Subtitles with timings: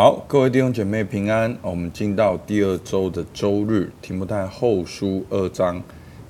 [0.00, 1.58] 好，各位弟兄姐妹平安。
[1.60, 5.82] 我们进到第二周的周日，提摩太后书二章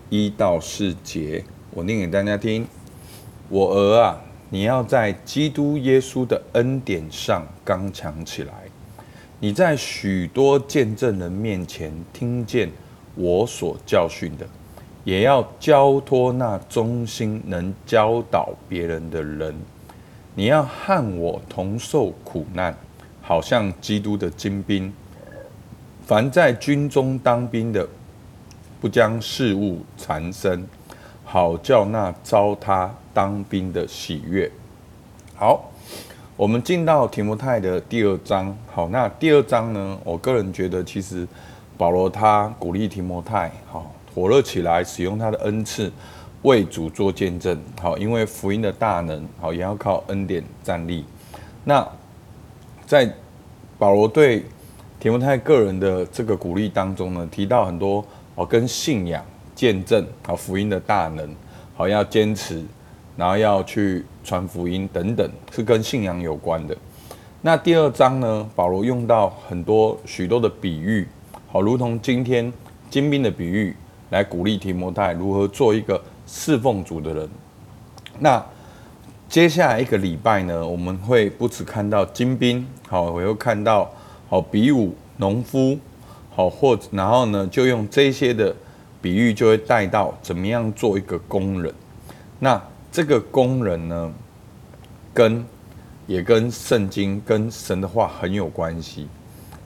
[0.08, 2.66] 一到四节，我念给大家听。
[3.50, 8.54] 我儿啊，你要在基督耶稣的恩典上刚强起来。
[9.38, 12.70] 你在许多见证人面前听见
[13.16, 14.46] 我所教训的，
[15.04, 19.54] 也要交托那忠心能教导别人的人。
[20.34, 22.74] 你要和我同受苦难。
[23.28, 24.90] 好像基督的精兵，
[26.06, 27.86] 凡在军中当兵的，
[28.80, 30.66] 不将事物缠身，
[31.26, 34.50] 好叫那招他当兵的喜悦。
[35.34, 35.70] 好，
[36.38, 38.56] 我们进到提摩太的第二章。
[38.72, 39.98] 好，那第二章呢？
[40.04, 41.28] 我个人觉得，其实
[41.76, 45.92] 保罗他鼓励提摩太，好，火热起来，使用他的恩赐
[46.44, 47.60] 为主做见证。
[47.78, 51.04] 好，因为福音的大能，好，也要靠恩典站立。
[51.64, 51.86] 那
[52.88, 53.06] 在
[53.78, 54.42] 保罗对
[54.98, 58.02] 提摩太个人的这个鼓励当中呢，提到很多
[58.34, 59.22] 哦，跟信仰、
[59.54, 61.28] 见证、好福音的大能，
[61.76, 62.64] 好要坚持，
[63.14, 66.74] 然后要去传福音等等，是跟信仰有关的。
[67.42, 71.06] 那第二章呢，保罗用到很多许多的比喻，
[71.52, 72.50] 好，如同今天
[72.88, 73.76] 精兵的比喻，
[74.08, 77.28] 来鼓励提摩太如何做一个侍奉主的人。
[78.18, 78.42] 那
[79.28, 83.90] 接下来一个礼拜呢，我们会不只看到精兵，好，我又看到
[84.26, 85.78] 好比武农夫，
[86.34, 88.56] 好，或者然后呢，就用这些的
[89.02, 91.70] 比喻，就会带到怎么样做一个工人。
[92.38, 92.58] 那
[92.90, 94.10] 这个工人呢，
[95.12, 95.44] 跟
[96.06, 99.08] 也跟圣经跟神的话很有关系。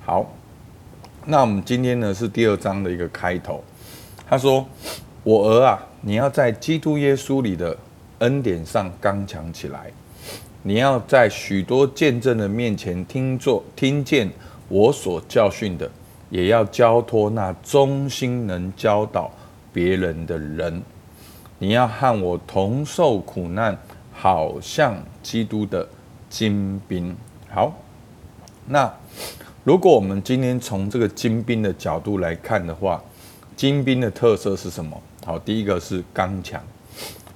[0.05, 0.29] 好，
[1.25, 3.63] 那我们今天呢是第二章的一个开头。
[4.29, 4.67] 他说
[5.23, 7.79] ：“我儿啊，你要在基督耶稣里的。”
[8.23, 9.91] 恩典上刚强起来，
[10.63, 14.31] 你要在许多见证人面前听作听见
[14.69, 15.91] 我所教训的，
[16.31, 19.29] 也要交托那忠心能教导
[19.73, 20.81] 别人的人。
[21.59, 23.77] 你要和我同受苦难，
[24.13, 25.87] 好像基督的
[26.31, 27.17] 精兵。
[27.51, 27.73] 好，
[28.67, 28.93] 那
[29.65, 33.03] 如果我们今天从这个精兵的角度来看的话，
[33.57, 35.01] 精兵的特色是什么？
[35.25, 36.63] 好，第一个是刚强。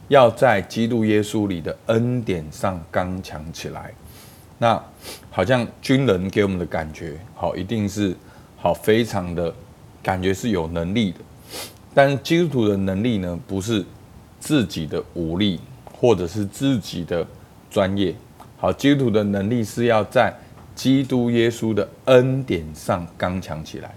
[0.09, 3.93] 要在基督耶稣里的恩典上刚强起来，
[4.59, 4.81] 那
[5.31, 8.17] 好像军人给我们的感觉，好，一定是
[8.57, 9.53] 好，非常的
[10.03, 11.19] 感觉是有能力的。
[11.93, 13.85] 但是基督徒的能力呢，不是
[14.39, 15.61] 自己的武力，
[15.93, 17.27] 或者是自己的
[17.69, 18.15] 专业。
[18.59, 20.33] 好，基督徒的能力是要在
[20.75, 23.95] 基督耶稣的恩典上刚强起来。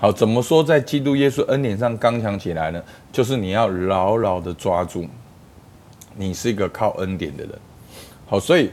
[0.00, 2.82] 好，怎么说在基督耶稣恩典上刚强起来呢？
[3.12, 5.06] 就是你要牢牢的抓住。
[6.16, 7.58] 你是一个靠恩典的人，
[8.26, 8.70] 好，所以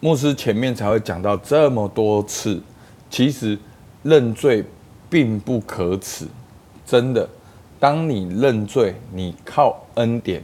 [0.00, 2.62] 牧师前面才会讲到这么多次，
[3.10, 3.58] 其实
[4.02, 4.64] 认罪
[5.10, 6.26] 并不可耻，
[6.86, 7.28] 真的。
[7.80, 10.42] 当你认罪，你靠恩典，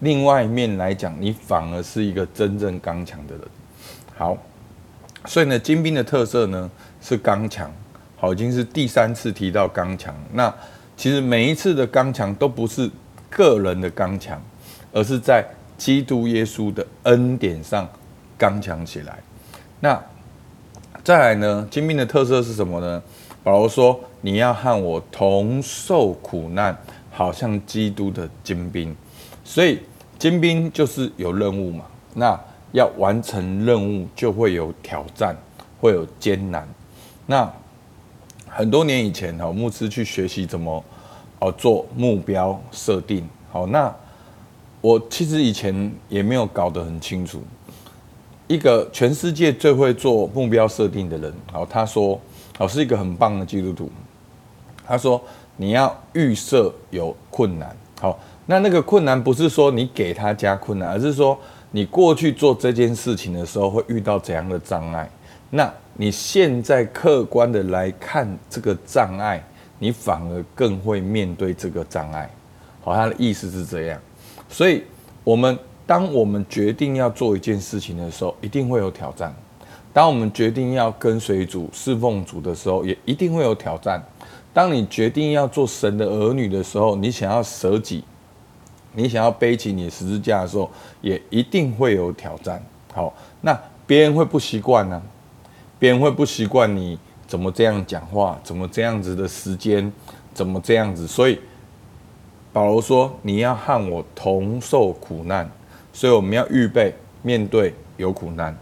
[0.00, 3.44] 另外一面来讲，你反而是一个真正刚强的人。
[4.14, 4.36] 好，
[5.24, 6.70] 所以呢，精兵的特色呢
[7.00, 7.72] 是刚强，
[8.16, 10.14] 好，已经是第三次提到刚强。
[10.32, 10.52] 那
[10.96, 12.90] 其实每一次的刚强都不是
[13.30, 14.40] 个人的刚强。
[14.96, 15.44] 而是在
[15.76, 17.86] 基督耶稣的恩典上
[18.38, 19.18] 刚强起来。
[19.78, 20.02] 那
[21.04, 21.68] 再来呢？
[21.70, 23.02] 精兵的特色是什么呢？
[23.44, 26.74] 保罗说：“你要和我同受苦难，
[27.10, 28.96] 好像基督的精兵。”
[29.44, 29.82] 所以
[30.18, 31.84] 精兵就是有任务嘛。
[32.14, 32.40] 那
[32.72, 35.36] 要完成任务，就会有挑战，
[35.78, 36.66] 会有艰难。
[37.26, 37.52] 那
[38.48, 40.82] 很多年以前，哈，牧师去学习怎么
[41.40, 43.28] 哦做目标设定。
[43.52, 43.94] 好，那。
[44.86, 47.42] 我其实以前也没有搞得很清楚，
[48.46, 52.20] 一个全世界最会做目标设定的人，好，他说，
[52.56, 53.90] 好，是一个很棒的基督徒。
[54.86, 55.20] 他说，
[55.56, 58.16] 你要预设有困难，好，
[58.46, 61.36] 那那个困难不是说你给他加困难，而是说
[61.72, 65.10] 你过去做这件事情的时候会遇到怎样的障碍，
[65.50, 69.44] 那你现在客观的来看这个障碍，
[69.80, 72.30] 你反而更会面对这个障碍。
[72.84, 74.00] 好，他的意思是这样。
[74.48, 74.82] 所以，
[75.24, 79.30] 我们当我们决定要做一件事情的时候，一定会有挑战；
[79.92, 84.00] 当我们决定要跟随主、侍奉主的时候，也一定会有挑战；
[84.54, 88.02] 当你决定要做神的儿女的时候，你想要舍己，
[88.94, 90.70] 你想要背起你的十字架的时候，
[91.02, 92.62] 也一定会有挑战。
[92.94, 93.12] 好，
[93.42, 95.02] 那别人会不习惯呢？
[95.78, 99.92] 别人会不习惯你怎么这样讲话，怎么这样子的时间，
[100.32, 101.06] 怎么这样子？
[101.06, 101.38] 所以。
[102.56, 105.46] 保罗说：“你要和我同受苦难，
[105.92, 108.56] 所以我们要预备面对有苦难。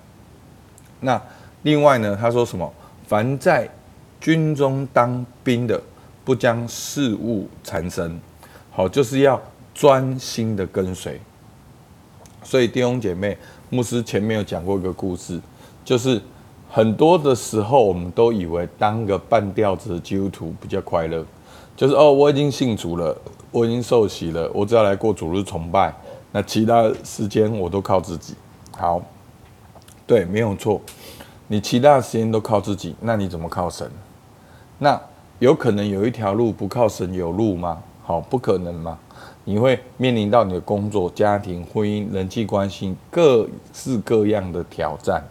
[0.98, 1.22] 那
[1.62, 2.68] 另外呢，他说什么？
[3.06, 3.70] 凡在
[4.20, 5.80] 军中当兵的，
[6.24, 8.18] 不将事务缠身。
[8.72, 9.40] 好，就是要
[9.72, 11.20] 专心的跟随。
[12.42, 13.38] 所以弟兄姐妹，
[13.70, 15.40] 牧师前面有讲过一个故事，
[15.84, 16.20] 就是
[16.68, 21.24] 很多的时候，我们都以为当个半吊子的基督徒比较快乐，
[21.76, 23.16] 就是哦，我已经信主了，
[23.50, 25.94] 我已经受洗了，我只要来过主日崇拜，
[26.32, 28.34] 那其他时间我都靠自己。
[28.70, 29.02] 好，
[30.06, 30.80] 对，没有错，
[31.48, 33.90] 你其他时间都靠自己，那你怎么靠神？
[34.78, 35.00] 那
[35.38, 37.82] 有可能有一条路不靠神有路吗？
[38.02, 38.98] 好，不可能吗？
[39.44, 45.22] 你会面临到你的工作、家庭、婚姻、人际关系各式各样的挑战。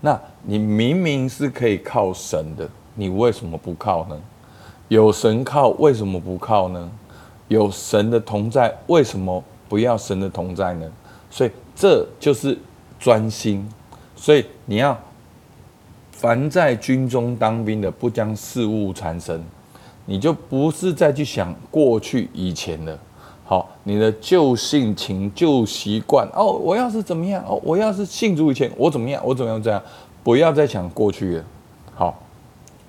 [0.00, 4.20] 那你明明是可以靠神的，你为什么不靠呢？
[4.88, 6.90] 有神靠，为什么不靠呢？
[7.48, 10.90] 有神的同在，为什么不要神的同在呢？
[11.30, 12.58] 所以这就是
[12.98, 13.66] 专心。
[14.16, 14.98] 所以你要
[16.10, 19.42] 凡在军中当兵的，不将事务缠身，
[20.04, 22.98] 你就不是再去想过去以前了。
[23.44, 29.82] 好，你的旧性情、旧习惯哦，我要是怎么样哦，我要是信主以前我怎么样，我怎么样这样，
[30.22, 31.44] 不要再想过去了。
[31.94, 32.22] 好，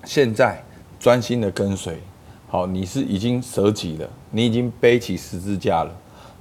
[0.04, 0.62] 现在
[1.00, 1.98] 专心的跟随。
[2.46, 5.90] 好，你是已经舍己了，你已经背起十字架了。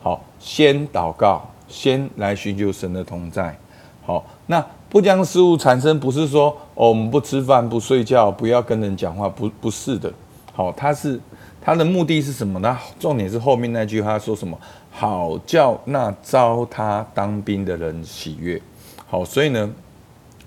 [0.03, 3.57] 好，先祷告，先来寻求神的同在。
[4.05, 10.13] 好，那不将事物产生，不是说哦，我们不吃饭、不睡觉、不要跟人讲话，不，不是的。
[10.53, 11.19] 好，他是。
[11.61, 12.75] 他的目的是什么呢？
[12.97, 14.57] 重点是后面那句话说什么？
[14.89, 18.59] 好叫那招他当兵的人喜悦。
[19.05, 19.69] 好，所以呢，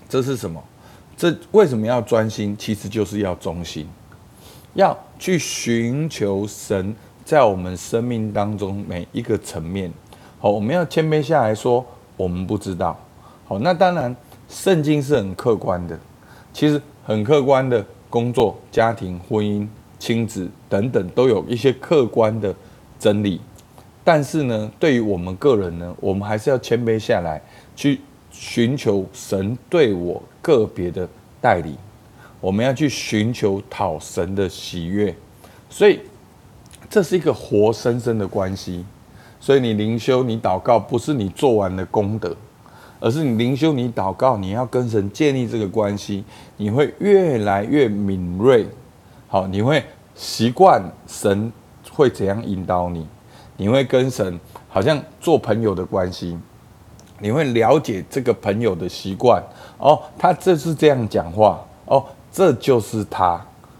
[0.09, 0.61] 这是什么？
[1.15, 2.57] 这为什么要专心？
[2.57, 3.87] 其实就是要忠心，
[4.73, 9.91] 要去寻求神在我们生命当中每一个层面。
[10.39, 11.85] 好，我们要谦卑下来说，
[12.17, 12.97] 我们不知道。
[13.45, 14.15] 好，那当然，
[14.49, 15.97] 圣经是很客观的，
[16.51, 19.67] 其实很客观的工作、家庭、婚姻。
[19.99, 22.53] 亲子等等都有一些客观的
[22.99, 23.39] 真理，
[24.03, 27.41] 但是呢，对于我们个人呢，我们还是要谦卑下来，
[27.73, 31.07] 去寻求神对我个别的
[31.39, 31.73] 带领。
[32.43, 35.15] 我们要去寻求讨神的喜悦，
[35.69, 36.01] 所以
[36.89, 38.83] 这是一个活生生的关系。
[39.39, 42.35] 所以你灵修、你祷告，不是你做完的功德，
[42.99, 46.25] 而是你灵修、你祷告，你要跟神建立这个关系，
[46.57, 48.67] 你会越来越敏锐。
[49.29, 49.81] 好，你会
[50.13, 51.49] 习惯神
[51.93, 53.07] 会怎样引导你，
[53.55, 54.37] 你会跟神
[54.67, 56.37] 好像做朋友的关系，
[57.19, 59.41] 你会了解这个朋友的习惯
[59.77, 63.39] 哦，他这是这样讲话哦，这就是他。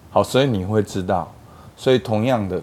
[0.10, 1.30] 好，所以你会知道，
[1.76, 2.62] 所以同样的，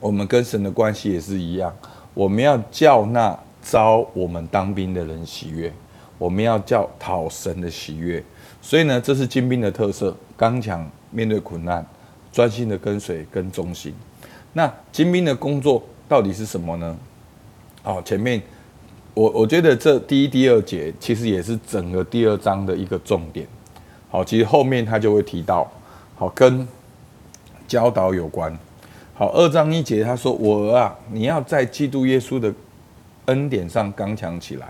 [0.00, 1.74] 我们跟神的关系也是一样，
[2.12, 5.72] 我们要叫那招我们当兵的人喜悦，
[6.18, 8.22] 我们要叫讨神的喜悦。
[8.60, 10.86] 所以呢，这是精兵的特色，刚强。
[11.12, 11.84] 面对苦难，
[12.30, 13.92] 专心的跟随跟忠心。
[14.52, 16.96] 那精兵的工作到底是什么呢？
[17.82, 18.40] 好，前面
[19.12, 23.44] 我我觉得这第一、第二节其实也是整个第二章的一个重点。
[24.10, 25.70] 好，其实后面他就会提到，
[26.16, 26.66] 好，跟
[27.68, 28.58] 教导有关。
[29.14, 32.52] 好，二章一节他说：“我儿啊，你要在基督耶稣的
[33.26, 34.68] 恩典上刚强起来。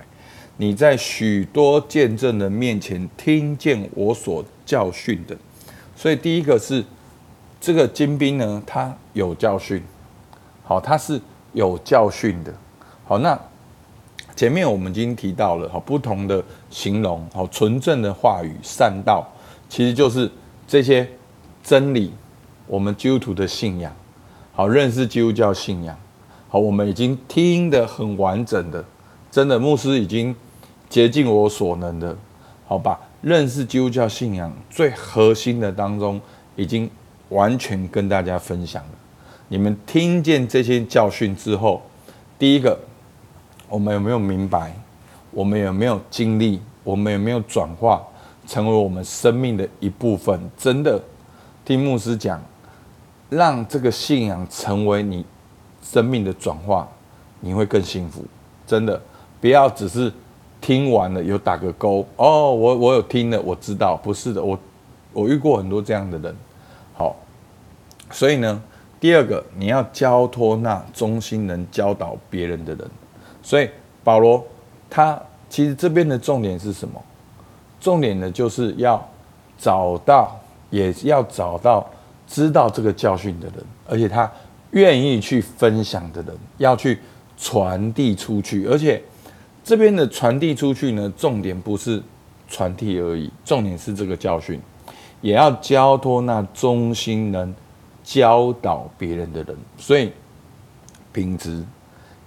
[0.57, 5.37] 你在许多见证人面前听见我所教训的。”
[5.97, 6.85] 所以第一个是
[7.61, 9.83] 这个精兵呢，他有教训，
[10.65, 11.21] 好，他是
[11.53, 12.53] 有教训的，
[13.07, 13.39] 好，那
[14.35, 19.29] 前面我们已经提到了，好，不同的形容，好，纯正的话语、善道，
[19.71, 20.29] 其实就是
[20.67, 21.09] 这些
[21.63, 22.13] 真理，
[22.67, 23.91] 我们基督徒的信仰，
[24.53, 25.97] 好，认识基督教信仰，
[26.49, 28.85] 好，我们已经听得很完整的，
[29.31, 30.35] 真的牧师已经
[30.89, 32.17] 竭尽我所能的，
[32.67, 33.01] 好吧。
[33.23, 36.21] 认识基督教信仰最核心的当中，
[36.57, 36.91] 已经
[37.29, 38.91] 完全跟大家分享了。
[39.49, 41.83] 你们听见这些教训之后，
[42.39, 42.77] 第一个，
[43.69, 44.75] 我们有没有明白？
[45.31, 46.61] 我们有没有经历？
[46.83, 48.03] 我们有没有转化
[48.51, 50.41] 成为我们生命的一部分？
[50.59, 51.01] 真的，
[51.65, 52.43] 听牧师讲，
[53.29, 55.25] 让这个信仰成为你
[55.81, 56.89] 生命的转化，
[57.39, 58.25] 你会更幸福。
[58.67, 59.01] 真的，
[59.41, 60.13] 不要只是。
[60.63, 64.59] 听完了有打个勾哦，我我有听了，我知道不是的，我
[65.15, 66.37] 我遇过很多这样的人，
[66.93, 67.17] 好，
[68.11, 68.63] 所以呢，
[69.01, 72.87] 第二个你要交托那忠心能教导别人的人，
[73.43, 73.71] 所以
[74.05, 74.45] 保罗
[74.91, 77.03] 他其实这边的重点是什么？
[77.81, 79.03] 重点呢就是要
[79.59, 80.39] 找到，
[80.71, 81.89] 也要找到
[82.27, 83.57] 知道这个教训的人，
[83.89, 84.31] 而且他
[84.73, 86.99] 愿意去分享的人，要去
[87.37, 89.03] 传递出去，而且。
[89.63, 92.03] 这边的传递出去呢，重点不是
[92.49, 94.59] 传递而已，重点是这个教训，
[95.21, 97.55] 也要交托那忠心能
[98.03, 99.55] 教导别人的人。
[99.77, 100.11] 所以
[101.13, 101.63] 品质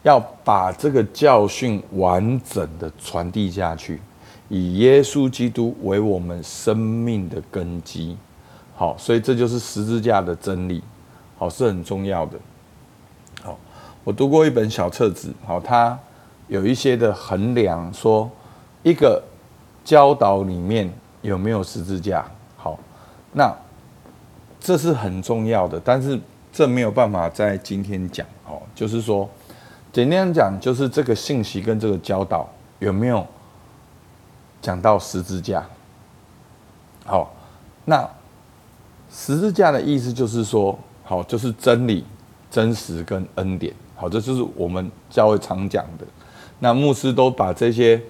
[0.04, 4.00] 要把这个教训完整的传递下去，
[4.54, 8.16] 以耶稣基督为我们生命的根基。
[8.76, 10.84] 好，所以这就是十字架的真理，
[11.40, 12.38] 好，是很重要的。
[13.42, 13.58] 好，
[14.04, 15.98] 我读过一本小册子，好，它
[16.48, 18.30] 有一些的衡量，说
[18.84, 19.24] 一个
[19.84, 20.88] 教导里面
[21.24, 22.24] 有没有十字架。
[22.56, 22.78] 好，
[23.32, 23.52] 那
[24.60, 26.20] 这是很重要的，但是
[26.52, 28.24] 这没有办法在今天讲。
[28.46, 29.28] 哦，就是说，
[29.92, 33.26] 简单讲，就是这个信息跟这个教导有没有
[34.64, 35.64] 讲到十字架。
[37.06, 37.32] 好，
[37.86, 38.10] 那。
[39.16, 42.04] 十字架的意思就是说，好，就是真理、
[42.50, 46.06] 真实跟恩典，好，这就是我们教会常讲的。
[46.58, 48.02] 那牧师都把这些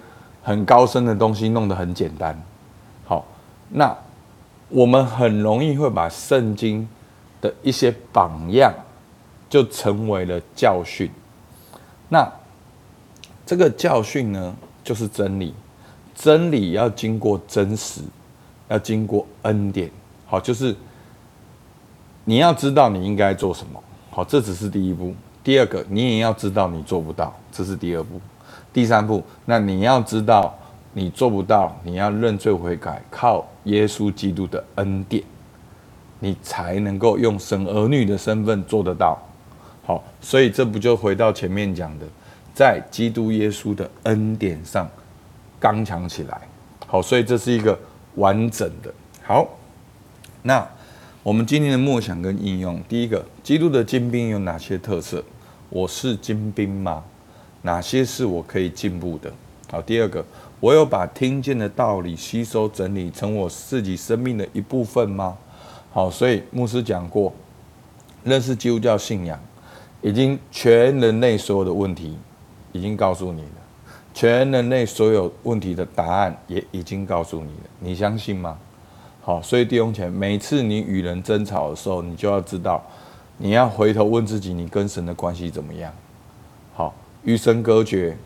[0.42, 2.42] 很高深的东西弄得很简单，
[3.04, 3.22] 好，
[3.68, 3.94] 那
[4.70, 6.88] 我们很容易会把圣经
[7.42, 8.72] 的一些榜样
[9.50, 11.10] 就成为了教训。
[12.08, 12.26] 那
[13.44, 15.54] 这个教训呢，就是真理，
[16.14, 18.00] 真理要经过真实，
[18.68, 19.90] 要经过恩典，
[20.26, 20.74] 好，就是。
[22.26, 23.78] 你要知道你应该做什么，
[24.10, 25.14] 好，这只是第一步。
[25.42, 28.18] 第二个，你也要知道你做不到，这是第二步。
[28.72, 30.56] 第三步，那你要知道
[30.94, 35.22] 你做不到，你要认罪悔改，靠耶稣基督的恩典，
[36.18, 39.18] 你才能够用神儿女的身份做得到。
[39.84, 42.06] 好，所以这不就回到前面讲的，
[42.54, 44.88] 在基督耶稣的恩典上
[45.64, 46.38] 刚强起来。
[46.86, 47.78] 好，所以这是一个
[48.16, 48.92] 完整的。
[49.22, 49.48] 好，
[50.42, 50.68] 那。
[51.22, 55.24] 我们今天的默想跟应用，第一个，基督的精兵有哪些特色？
[55.70, 57.02] 我是精兵吗？
[57.62, 59.32] 哪些是我可以进步的？
[59.70, 60.22] 好，第二个，
[60.60, 65.34] 我有把听见的道理吸收整理成我自己生命的一部分吗？
[65.90, 67.32] 好，所以牧师讲过，
[68.22, 69.40] 认识基督教信仰，
[70.02, 72.18] 已经全人类所有的问题
[72.72, 73.63] 已经告诉你了，
[74.14, 78.56] 全人类所有问题的答案也已经告诉你了，你相信吗？
[79.20, 82.80] 好，所以弟兄前，每次你与人争吵的时候，你就要知道，
[83.38, 85.92] 你要回头问自己，你跟神的关系怎么样？
[86.74, 86.94] 好，
[87.24, 88.16] 与神隔绝，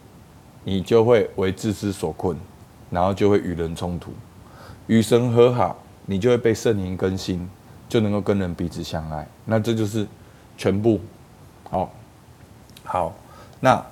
[0.65, 2.37] 你就会为自私所困，
[2.91, 4.11] 然后就会与人冲突；
[4.89, 7.49] 与神和好，你就会被圣灵更新，
[7.89, 9.27] 就能够跟人彼此相爱。
[9.47, 10.07] 那这就是
[10.57, 11.01] 全部。
[11.71, 11.91] 好，
[12.83, 13.15] 好，
[13.61, 13.83] 那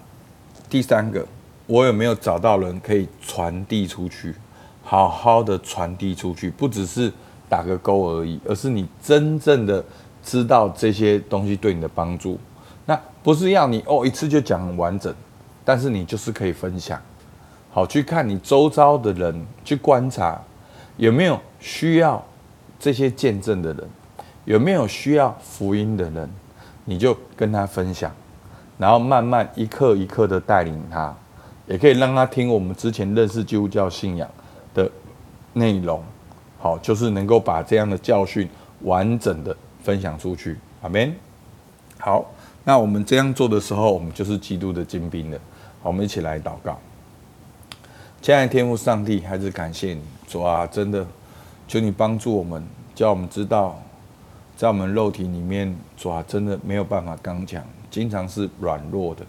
[0.68, 1.24] 第三个，
[1.66, 4.35] 我有没有找到人可以传递出去？
[4.82, 7.12] 好好的传递出去，不只是
[7.49, 9.85] 打个勾而已，而是你真正的
[10.23, 12.38] 知道这些东西对你的帮助。
[12.85, 15.12] 那不是要你哦一次就讲很完整，
[15.64, 17.02] 但是你就是可以分享。
[17.73, 20.40] 好，去看你周遭的人，去观察
[20.96, 22.25] 有没有需要
[22.78, 23.90] 这些见证的人，
[24.44, 26.30] 有没有需要福音的人，
[26.85, 28.14] 你就跟他分享，
[28.78, 31.12] 然后慢慢一刻一刻的带领他，
[31.66, 34.28] 也可以让他听我们之前认识基督教信仰
[34.75, 34.90] 的
[35.52, 36.02] 内容，
[36.58, 38.49] 好，就是能够把这样的教训
[38.82, 41.14] 完整的分享出去，阿们。
[41.99, 42.25] 好，
[42.64, 45.38] 那我们这样做的时候，我们就是基督的精兵了。
[45.82, 46.78] 好，我们一起来祷告。
[48.23, 51.06] 亲爱的天父上帝，还是感谢你，主啊，真的
[51.66, 52.62] 求你帮助我们，
[52.94, 53.80] 叫我们知道，
[54.56, 59.25] 在我们肉体里面，主啊，真的没有办法刚强，经常是软弱的。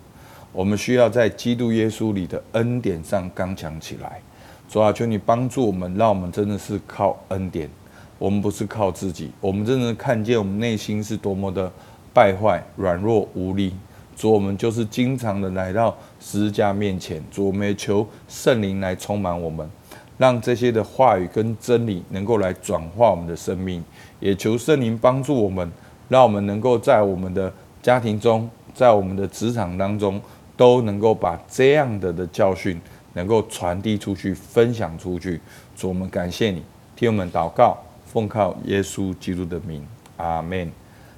[0.58, 4.20] 我们需要在基督耶稣里的恩典上刚强起来。
[4.68, 7.70] 主啊，求你帮助我们，让我们真的是靠恩典，
[8.18, 9.30] 我们不是靠自己。
[9.40, 11.72] 我们真的看见我们内心是多么的
[12.12, 13.72] 败坏、软弱、无力。
[14.16, 17.24] 主，我们就是经常的来到十字架面前。
[17.30, 19.70] 主，我们也求圣灵来充满我们，
[20.18, 23.84] 让这些的话语跟真理能够来转化我们的生命。
[24.20, 25.72] 也求圣灵帮助我们，
[26.10, 30.20] 让我们能够在我们的家庭中，在我们的职场当中，
[30.58, 32.82] 都能够把这样的的教训。
[33.14, 35.42] 能够传递出去，分享出去，
[35.76, 36.62] 主，我们感谢你，
[36.96, 39.84] 替我们祷告，奉靠耶稣基督的名，
[40.18, 40.72] 阿门。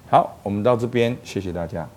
[0.10, 1.90] 好，我们到这边，谢谢大家。